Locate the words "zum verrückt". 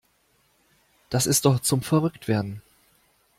1.59-2.27